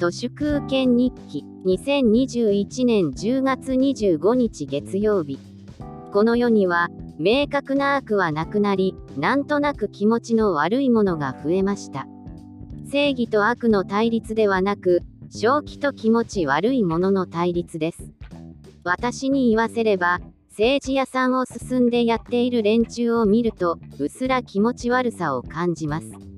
[0.00, 5.38] 都市空権日記2021年10月25日月曜日。
[6.10, 6.88] この世には
[7.18, 12.06] 明確な悪はなくなりなんとなく気持ちの悪いものが増えました。
[12.90, 18.10] 正義と悪の対立ではなく正気と気持ち悪いものの対立です。
[18.84, 26.29] 私に言わせれば政治屋さんを進んでやっている連中を見るとうすら気持ち悪さを感じます。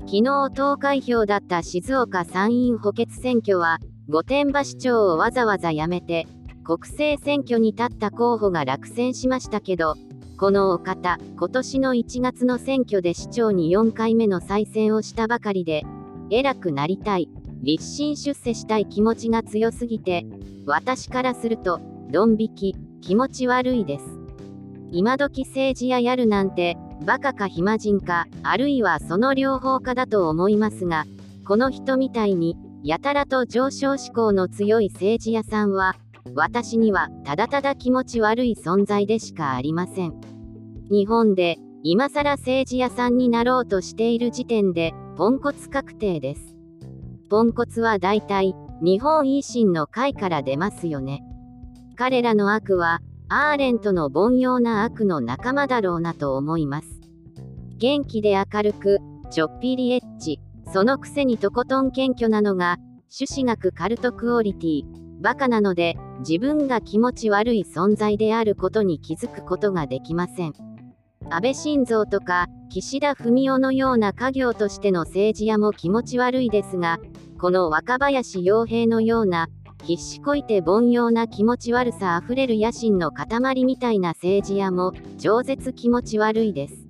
[0.00, 6.26] 昨日投開票だった静岡参院補欠選挙は御殿場市長をわざわざ辞めて
[6.64, 9.94] 国政選挙に立った候補が落選しましたけど
[10.36, 15.84] このお方今年の1月の選挙で市長に4回目の再選をしたばかりで
[16.30, 17.28] 偉くなりたい
[17.62, 20.24] 立身出世したい気持ちが強すぎて
[20.66, 21.80] 私からすると
[22.10, 24.20] ドン引き気持ち悪いです。
[24.92, 31.04] 今時政治ややるなんてバカか暇人か、あるいはその両方かだと思いますが、
[31.46, 35.96] この人みたいに、やたらと上昇志向の強い政治屋さんは、
[36.34, 40.14] 私にはただただ気持ち悪い存在でしかありません。
[40.90, 46.54] 日本で、今更政治屋さんになろうとしている時点で、ポンコツ確定です。
[47.30, 51.22] ポンコツは大体、日本維新の会から出ますよね。
[51.96, 53.00] 彼らの悪は、
[53.32, 57.00] アーレントの凡庸な悪の仲間だろうなと思います。
[57.78, 58.98] 元気で明るく、
[59.30, 60.40] ちょっぴりエッチ、
[60.72, 64.82] そのくせにとことん謙虚なのが、朱子学カルトクオリティ、
[65.20, 70.52] バカなので、自分が気持ち悪い存在であることに気づくことができません。
[71.30, 76.98] 安倍晋三とか、岸田文雄のような家業としての政治家も気持ち悪いですが、
[77.38, 79.46] この若林洋平のような、
[79.84, 86.86] 必死こいて凡庸な気持ち悪さあふれる野心の塊みたいな政治家も超絶気持ち悪いです。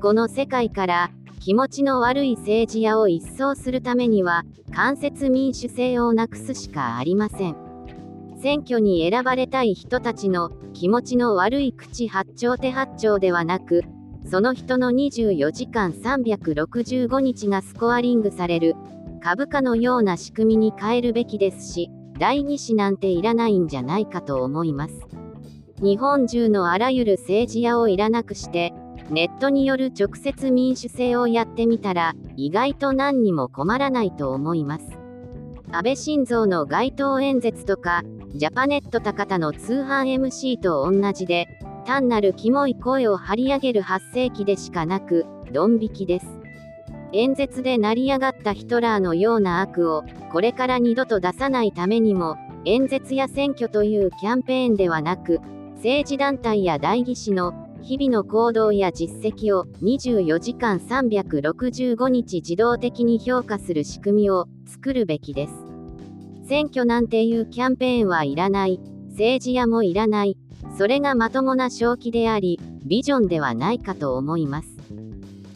[0.00, 7.56] この世界から気持ちの悪い政治家を一掃するためには間接民主制をなくすしかありません。
[8.40, 13.82] 選挙に選ばれたい人たちの気持ちの悪い口八丁手八丁ではなく
[14.30, 18.76] その人の24時間365日がスコアリングされる
[19.22, 24.94] 株価のような仕組みに変えるべきですし第2子なんていらないんじゃないかと思います。
[25.80, 28.72] 日本中のあらゆる政治家をいらなくして、
[29.10, 34.98] ネットによる直接民主制をやってみたら、意外と何にも困らないと思います。
[35.70, 38.02] 安倍晋三の街頭演説とか、
[38.34, 41.46] ジャパネット高田の通販 MC と同じで、
[41.86, 46.37] 単なるキモい声を張り上げる発生期でしかなく、ドン引きです。
[47.12, 55.40] 演説で成り上がったヒトラーのような悪をこれから二度と出さないためにも演説や選挙というキャンペーンではなく
[55.76, 65.54] 政治団体や代議士の日々の行動や実績を24時間365日自動的に評価する仕組みを作るべきです。
[66.46, 68.80] 選挙なんていうキャンペーンはいらない。
[69.10, 70.36] 政治家もいらない。
[70.76, 74.68] それがまともな正気であり、ビジョンではないかと思います。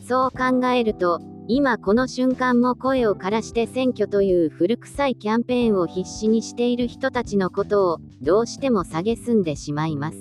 [0.07, 1.21] そう考えると、
[1.55, 10.19] 今この瞬間も声を枯らして選挙という古臭いキャンペーンを必死にしている人たちのことをどうしても蔑んでしまいます。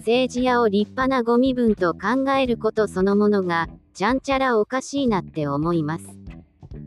[0.00, 6.04] 政治家を立派なゴミ分と考えることそのものがちゃんちゃらおかしいなって思います。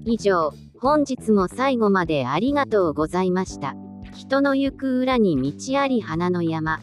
[0.05, 3.75] 以上、本日も最後までありがとうございました。
[4.13, 6.79] 人の行く裏に道あり花の山。